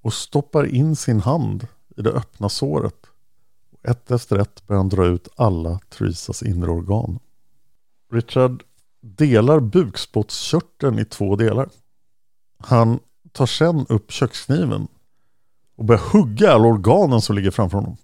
[0.01, 1.67] och stoppar in sin hand
[1.97, 3.05] i det öppna såret.
[3.71, 7.19] Och ett efter ett börjar han dra ut alla Theresas inre organ.
[8.11, 8.63] Richard
[9.01, 11.69] delar bukspottkörteln i två delar.
[12.57, 12.99] Han
[13.32, 14.88] tar sen upp kökskniven
[15.76, 17.97] och börjar hugga alla organen som ligger framför honom.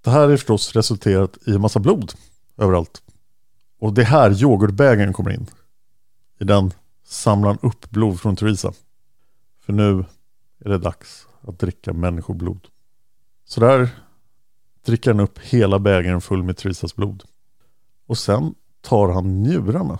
[0.00, 2.12] Det här är förstås resulterat i en massa blod
[2.56, 3.02] överallt.
[3.78, 5.46] Och det är här yoghurtbägaren kommer in.
[6.38, 6.72] I den
[7.10, 8.72] samlar han upp blod från Theresa.
[9.60, 10.04] För nu
[10.58, 12.68] är det dags att dricka människoblod.
[13.44, 13.88] Så där
[14.84, 17.24] dricker han upp hela bägaren full med Theresas blod.
[18.06, 19.98] Och sen tar han njurarna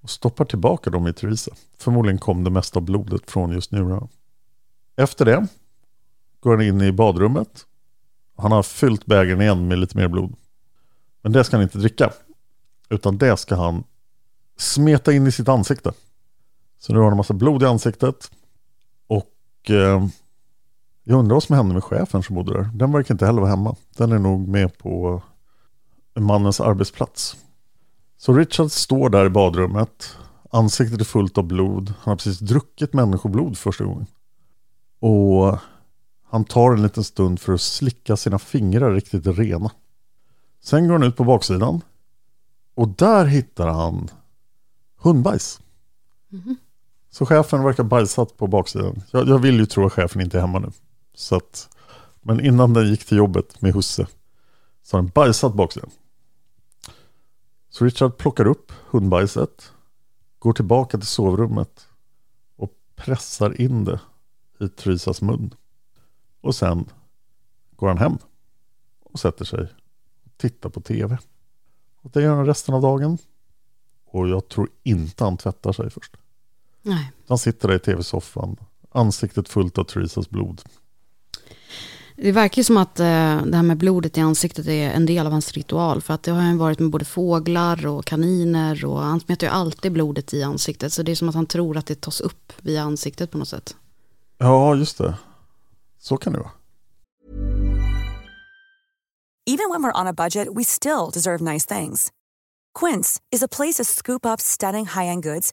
[0.00, 1.54] och stoppar tillbaka dem i Theresa.
[1.78, 4.08] Förmodligen kom det mesta av blodet från just njurarna.
[4.96, 5.46] Efter det
[6.40, 7.66] går han in i badrummet.
[8.36, 10.36] Han har fyllt bägaren igen med lite mer blod.
[11.22, 12.12] Men det ska han inte dricka.
[12.88, 13.84] Utan det ska han
[14.56, 15.92] smeta in i sitt ansikte.
[16.84, 18.30] Så nu har han en massa blod i ansiktet.
[19.06, 20.06] Och eh,
[21.04, 22.70] jag undrar vad som hände med chefen som bodde där.
[22.74, 23.76] Den verkar inte heller vara hemma.
[23.96, 25.22] Den är nog med på
[26.14, 27.36] mannens arbetsplats.
[28.16, 30.16] Så Richard står där i badrummet.
[30.50, 31.88] Ansiktet är fullt av blod.
[31.88, 34.06] Han har precis druckit människoblod första gången.
[35.00, 35.58] Och
[36.24, 39.70] han tar en liten stund för att slicka sina fingrar riktigt rena.
[40.60, 41.80] Sen går han ut på baksidan.
[42.74, 44.10] Och där hittar han
[44.96, 45.60] hundbajs.
[46.28, 46.56] Mhm.
[47.14, 49.02] Så chefen verkar bajsat på baksidan.
[49.10, 50.70] Jag, jag vill ju tro att chefen inte är hemma nu.
[51.14, 51.76] Så att,
[52.20, 54.06] men innan den gick till jobbet med husse
[54.82, 55.90] så har den bajsat baksidan.
[57.70, 59.72] Så Richard plockar upp hundbajset,
[60.38, 61.88] går tillbaka till sovrummet
[62.56, 64.00] och pressar in det
[64.60, 65.54] i Trysas mun.
[66.40, 66.90] Och sen
[67.76, 68.18] går han hem
[69.04, 69.60] och sätter sig
[70.24, 71.18] och tittar på tv.
[72.02, 73.18] Och det gör han resten av dagen.
[74.04, 76.16] Och jag tror inte han tvättar sig först.
[76.84, 77.12] Nej.
[77.28, 78.56] Han sitter där i tv-soffan,
[78.90, 80.62] ansiktet fullt av Theresas blod.
[82.16, 83.06] Det verkar ju som att eh,
[83.44, 86.02] det här med blodet i ansiktet är en del av hans ritual.
[86.02, 88.84] För att det har han varit med både fåglar och kaniner.
[88.84, 90.92] Och han smetar ju alltid blodet i ansiktet.
[90.92, 93.48] Så det är som att han tror att det tas upp via ansiktet på något
[93.48, 93.76] sätt.
[94.38, 95.14] Ja, just det.
[95.98, 96.50] Så kan det vara.
[99.46, 102.12] Even when we're on a budget, we still deserve nice things.
[102.80, 105.52] Quince is a place to scoop up stunning high-end goods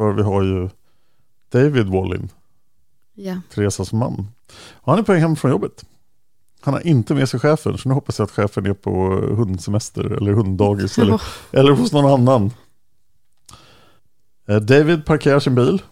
[0.00, 0.68] För vi har ju
[1.48, 2.28] David Wallin,
[3.14, 3.40] Ja.
[3.54, 4.28] Theresas man.
[4.82, 5.84] Han är på väg hem från jobbet.
[6.60, 8.90] Han har inte med sig chefen, så nu hoppas jag att chefen är på
[9.36, 11.22] hundsemester eller hunddagis eller,
[11.52, 12.50] eller hos någon annan.
[14.48, 15.82] Eh, David parkerar sin bil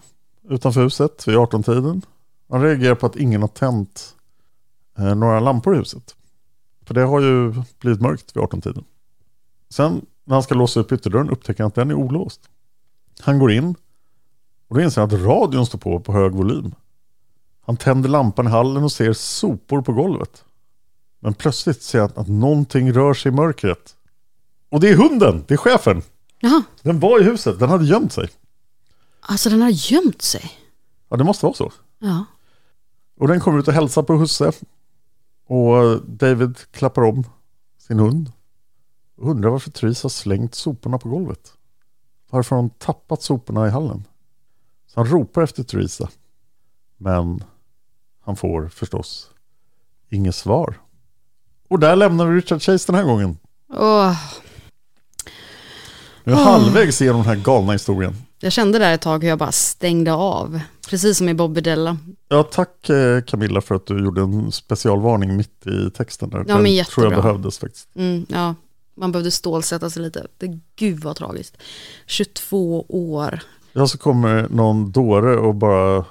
[0.48, 2.02] utanför huset vid 18-tiden.
[2.48, 4.16] Han reagerar på att ingen har tänt
[4.98, 6.16] eh, några lampor i huset.
[6.86, 8.84] För det har ju blivit mörkt vid 18-tiden.
[9.70, 12.40] Sen när han ska låsa upp ytterdörren upptäcker han att den är olåst.
[13.20, 13.74] Han går in
[14.68, 16.74] och då inser han att radion står på på hög volym.
[17.66, 20.44] Han tänder lampan i hallen och ser sopor på golvet.
[21.20, 23.96] Men plötsligt ser han att någonting rör sig i mörkret.
[24.68, 26.02] Och det är hunden, det är chefen.
[26.40, 28.28] Jaha, Den var i huset, den hade gömt sig.
[29.20, 30.50] alltså den har gömt sig.
[31.08, 31.72] Ja, det måste vara så.
[31.98, 32.24] Ja.
[33.18, 34.52] Och den kommer ut och hälsar på husse.
[35.46, 37.24] Och David klappar om
[37.78, 38.32] sin hund.
[39.16, 41.52] Och undrar varför Therese har slängt soporna på golvet.
[42.30, 44.04] Varför har hon tappat soporna i hallen?
[44.98, 46.08] Han ropar efter Theresa.
[46.96, 47.44] Men
[48.24, 49.30] han får förstås
[50.10, 50.74] inget svar.
[51.68, 53.38] Och där lämnar vi Richard Chase den här gången.
[53.72, 54.16] Åh,
[56.24, 58.14] Nu är jag halvvägs igenom den här galna historien.
[58.40, 60.60] jag kände där ett tag hur jag bara stängde av.
[60.88, 61.96] Precis som i Bobby Della.
[62.28, 66.30] Ja, tack eh, Camilla för att du gjorde en specialvarning mitt i texten.
[66.30, 66.38] Där.
[66.38, 67.22] Ja, Den men tror jag jättebra.
[67.22, 67.88] behövdes faktiskt.
[67.96, 68.54] Mm, ja,
[68.96, 70.26] man behövde stålsätta sig lite.
[70.38, 71.56] Det, gud vad tragiskt.
[72.06, 73.40] 22 år.
[73.72, 76.04] Ja, så kommer någon dåre och bara,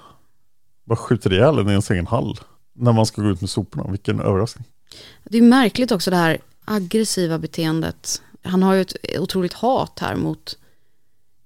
[0.86, 2.40] bara skjuter ihjäl en i ens egen hall.
[2.74, 3.92] När man ska gå ut med soporna.
[3.92, 4.66] Vilken överraskning.
[5.24, 8.22] Det är märkligt också det här aggressiva beteendet.
[8.44, 10.58] Han har ju ett otroligt hat här mot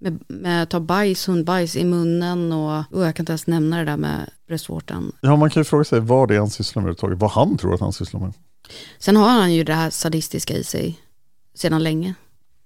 [0.01, 3.77] med, med att ta bajs, hundbajs i munnen och, och jag kan inte ens nämna
[3.77, 5.11] det där med bröstvårtan.
[5.21, 7.19] Ja, man kan ju fråga sig vad det är han sysslar med överhuvudtaget.
[7.19, 8.33] Vad han tror att han sysslar med.
[8.99, 10.99] Sen har han ju det här sadistiska i sig
[11.55, 12.13] sedan länge.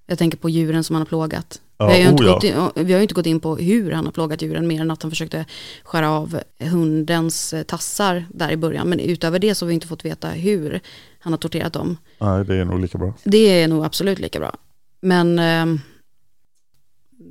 [0.06, 1.62] Jag tänker på djuren som han har plågat.
[1.78, 3.92] Ja, vi, har ju inte oh gått in, vi har inte gått in på hur
[3.92, 5.46] han har plågat djuren mer än att han försökte
[5.84, 8.90] skära av hundens eh, tassar där i början.
[8.90, 10.82] Men utöver det så har vi inte fått veta hur
[11.20, 11.98] han har torterat dem.
[12.20, 13.14] Nej, det är nog lika bra.
[13.24, 14.58] Det är nog absolut lika bra.
[15.02, 15.80] Men, ehm,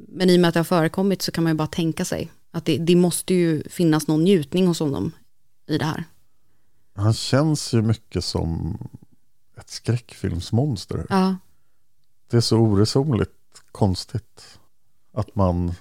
[0.08, 2.30] men i och med att det har förekommit så kan man ju bara tänka sig
[2.50, 5.12] att det, det måste ju finnas någon njutning hos honom
[5.68, 6.04] i det här.
[6.94, 8.78] Han känns ju mycket som
[9.60, 11.06] ett skräckfilmsmonster.
[11.08, 11.36] Ja,
[12.30, 13.30] det är så oresonligt
[13.72, 14.58] konstigt.
[15.12, 15.74] Att man,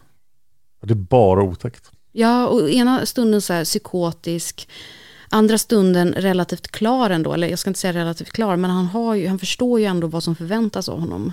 [0.82, 1.92] det är bara otäckt.
[2.12, 4.70] Ja, och ena stunden så här psykotisk,
[5.30, 9.16] andra stunden relativt klar ändå, eller jag ska inte säga relativt klar, men han, har
[9.16, 11.32] ju, han förstår ju ändå vad som förväntas av honom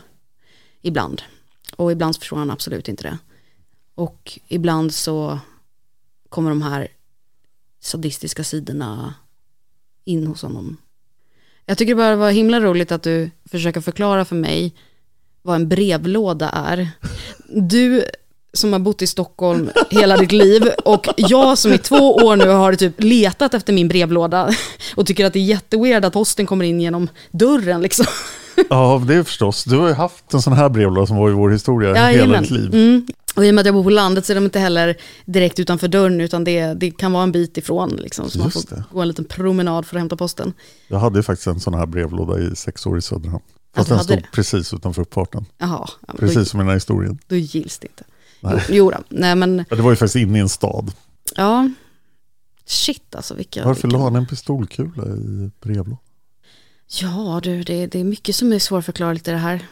[0.83, 1.23] ibland.
[1.77, 3.19] Och ibland så förstår han absolut inte det.
[3.95, 5.39] Och ibland så
[6.29, 6.89] kommer de här
[7.81, 9.15] sadistiska sidorna
[10.05, 10.77] in hos honom.
[11.67, 14.75] Jag tycker bara det var himla roligt att du försöker förklara för mig
[15.43, 16.89] vad en brevlåda är.
[17.49, 18.05] Du
[18.53, 22.49] som har bott i Stockholm hela ditt liv och jag som i två år nu
[22.49, 24.55] har typ letat efter min brevlåda
[24.97, 28.07] och tycker att det är jätteweird att posten kommer in genom dörren liksom.
[28.71, 29.65] Ja, det är förstås.
[29.65, 32.43] Du har ju haft en sån här brevlåda som var i vår historia hela Jajamän.
[32.43, 32.75] ditt liv.
[32.75, 33.07] Mm.
[33.37, 35.59] Och i och med att jag bor på landet så är de inte heller direkt
[35.59, 37.91] utanför dörren utan det, det kan vara en bit ifrån.
[38.03, 38.85] Liksom, så man Just får det.
[38.93, 40.53] gå en liten promenad för att hämta posten.
[40.89, 43.43] Jag hade ju faktiskt en sån här brevlåda i sex år i Söderhamn.
[43.75, 44.29] Fast den stod det.
[44.33, 45.47] precis utanför uppfarten.
[45.59, 47.19] Jaha, ja, Precis då, som i den här historien.
[47.27, 48.05] då gills det inte.
[48.41, 48.65] Nej.
[48.69, 48.99] Jo, jo då.
[49.09, 50.93] nej men Ja, det var ju faktiskt inne i en stad.
[51.37, 51.71] ja.
[52.67, 53.65] Shit alltså vilka...
[53.65, 53.97] Varför vilka...
[53.99, 55.99] la han en pistolkula i brevlådan?
[57.01, 59.67] Ja du, det, det är mycket som är svårförklarligt i det här.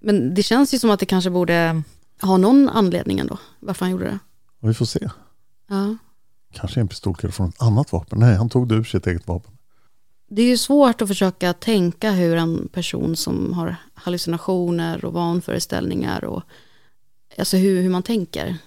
[0.00, 1.82] Men det känns ju som att det kanske borde
[2.22, 4.18] ha någon anledning ändå, varför han gjorde det.
[4.60, 5.08] Vi får se.
[5.68, 5.96] Ja.
[6.54, 8.18] Kanske en pistolkula från ett annat vapen.
[8.18, 9.52] Nej, han tog det ur sitt eget vapen.
[10.28, 16.24] Det är ju svårt att försöka tänka hur en person som har hallucinationer och vanföreställningar
[16.24, 16.42] och
[17.38, 18.58] alltså hur, hur man tänker.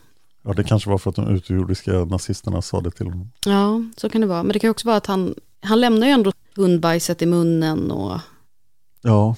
[0.42, 3.32] Ja, det kanske var för att de utomjordiska nazisterna sa det till honom.
[3.46, 4.44] Ja, så kan det vara.
[4.44, 8.20] Men det kan också vara att han, han lämnar ju ändå hundbajset i munnen och,
[9.02, 9.36] Ja,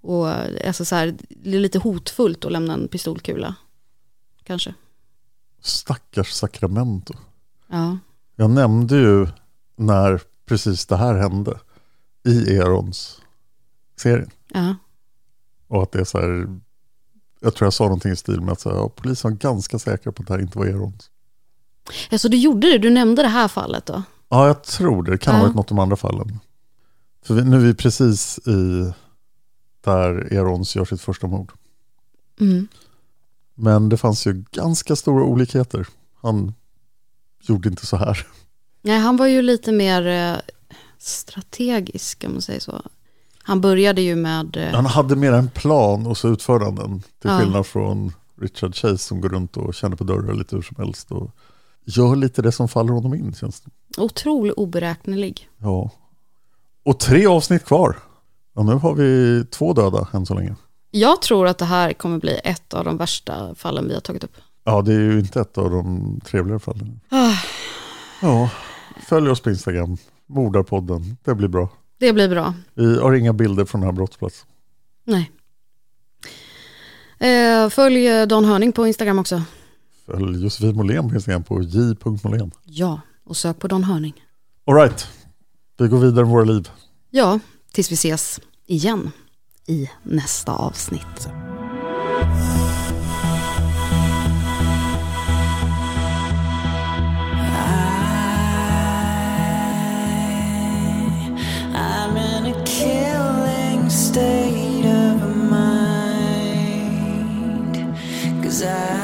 [0.00, 0.28] och
[0.66, 3.54] alltså så här, det är lite hotfullt att lämna en pistolkula.
[4.42, 4.74] Kanske.
[5.60, 7.14] stackars Sacramento.
[7.68, 7.98] Ja.
[8.36, 9.26] Jag nämnde ju
[9.76, 11.60] när precis det här hände
[12.26, 13.20] i Erons
[13.96, 14.30] serien.
[14.48, 14.74] Ja.
[15.68, 16.60] Och att det är så här,
[17.40, 19.78] jag tror jag sa någonting i stil med att så här, ja, polisen var ganska
[19.78, 21.10] säkra på att det här inte var Erons.
[22.10, 24.02] ja, så du gjorde det, du nämnde det här fallet då?
[24.28, 25.10] Ja, jag tror det.
[25.10, 25.46] Det kan ha Ja.
[25.46, 26.38] varit något de andra fallen.
[27.24, 28.92] För vi, nu är vi precis i
[29.80, 31.52] där Erons gör sitt första mord.
[32.40, 32.68] Mm.
[33.54, 35.86] Men det fanns ju ganska stora olikheter.
[36.22, 36.54] Han
[37.42, 38.26] gjorde inte så här.
[38.86, 40.36] Nej, han var ju lite mer eh,
[40.98, 42.82] strategisk, om man säger så.
[43.42, 44.56] Han började ju med...
[44.56, 47.00] eh, Han hade mer en plan och så utförde han den.
[47.00, 47.38] Till Ja.
[47.38, 51.10] skillnad från Richard Chase som går runt och känner på dörrar lite hur som helst.
[51.12, 51.30] Och
[51.84, 53.70] gör lite det som faller honom in känns det.
[54.02, 55.48] Otroligt oberäknelig.
[55.58, 55.90] Ja.
[56.84, 57.96] Och tre avsnitt kvar.
[58.54, 60.54] Ja, nu har vi två döda än så länge.
[60.90, 64.24] Jag tror att det här kommer bli ett av de värsta fallen vi har tagit
[64.24, 64.36] upp.
[64.64, 67.00] Ja, det är ju inte ett av de trevligare fallen.
[67.08, 67.32] Ah,
[68.22, 68.50] Ja,
[69.00, 69.96] följ oss på Instagram.
[70.26, 71.16] Mordarpodden.
[71.24, 71.68] Det blir bra.
[71.98, 72.54] det blir bra.
[72.74, 74.48] Vi har inga bilder från den här brottsplatsen.
[75.04, 75.30] Nej.
[77.18, 79.42] Eh, följ eh, Dan Hörning på Instagram också.
[80.06, 82.50] Följ Josefin Molén på Instagram på j.molén.
[82.64, 84.14] Ja, och sök på Dan Hörning.
[84.66, 85.08] All right,
[85.78, 86.68] vi går vidare med våra liv.
[87.10, 87.38] Ja,
[87.72, 89.10] tills vi ses igen
[89.66, 91.28] i nästa avsnitt.
[108.64, 109.03] desire